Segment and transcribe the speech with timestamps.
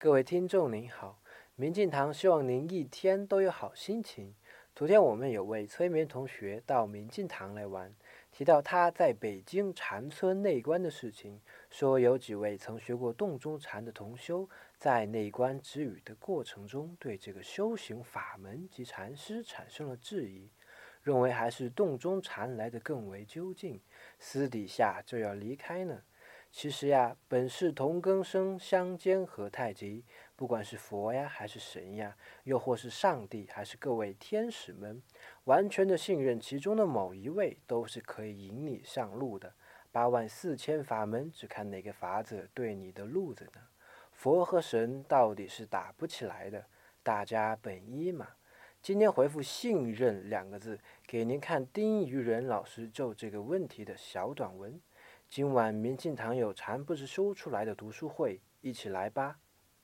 [0.00, 1.20] 各位听众您好，
[1.56, 4.32] 明镜堂希望您一天都有好心情。
[4.72, 7.92] 昨天我们有位催眠同学到明镜堂来玩，
[8.30, 20.48] 提到他在北京禅村内观的事情，说有几位曾学过洞中禅的同修，在内观止语的过程中，对这个修行法门及禅师产生了质疑，
[21.02, 23.80] 认为还是洞中禅来得更为究竟，
[24.20, 26.00] 私底下就要离开呢。
[26.50, 30.04] 其实呀，本是同根生，相煎何太急。
[30.34, 35.02] 不管是佛呀，还是神呀，又或是上帝，还是各位天使们，
[35.44, 39.52] 完全的信任其中的某一位，都是可以引你上路的。
[39.92, 43.60] 八万四千法门，只看哪个法子对你的路子呢？
[44.12, 46.64] 佛和神到底是打不起来的，
[47.02, 48.26] 大家本一嘛。
[48.80, 54.80] 今天回复“信任”两个字，给您看丁于仁老师就这个问题的小短文。
[55.30, 59.40] 今晚明镜堂有禅不知修出来的读书会，一起来吧。